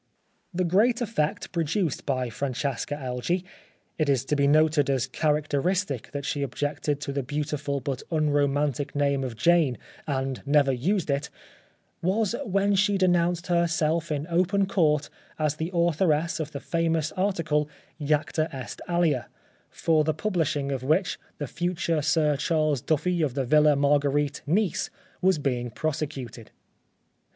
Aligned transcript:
The 0.51 0.63
great 0.63 0.99
effect 0.99 1.51
produced 1.51 2.07
by 2.07 2.31
Francesca 2.31 2.95
Elgee 2.95 3.43
48 3.43 3.43
The 3.43 3.43
Life 3.43 3.43
of 3.43 3.45
Oscar 3.45 3.45
Wilde— 3.45 3.49
it 3.99 4.09
is 4.09 4.25
to 4.25 4.35
be 4.35 4.47
noted 4.47 4.89
as 4.89 5.05
characteristic 5.07 6.11
that 6.11 6.25
she 6.25 6.43
ob 6.43 6.55
jected 6.55 6.99
to 7.01 7.11
the 7.11 7.21
beautiful 7.21 7.79
but 7.81 8.01
unromantic 8.09 8.95
name 8.95 9.23
of 9.23 9.35
Jane 9.35 9.77
and 10.07 10.41
never 10.43 10.71
used 10.73 11.11
it— 11.11 11.29
was 12.01 12.33
when 12.43 12.73
she 12.73 12.97
de 12.97 13.05
nounced 13.05 13.45
herself 13.45 14.11
in 14.11 14.25
open 14.25 14.65
court 14.65 15.11
as 15.37 15.57
the 15.57 15.69
authoress 15.71 16.39
of 16.39 16.51
the 16.51 16.59
famous 16.59 17.11
article" 17.11 17.69
J 18.03 18.15
acta 18.15 18.49
est 18.51 18.81
Alea," 18.89 19.27
for 19.69 20.03
the 20.03 20.15
publishing 20.15 20.71
of 20.71 20.81
which 20.81 21.19
the 21.37 21.45
future 21.45 22.01
Sir 22.01 22.35
Charles 22.37 22.81
Duffy 22.81 23.21
of 23.21 23.35
the 23.35 23.45
Villa 23.45 23.75
Marguerite, 23.75 24.41
Nice, 24.47 24.89
was 25.21 25.37
being 25.37 25.69
prosecuted. 25.69 26.49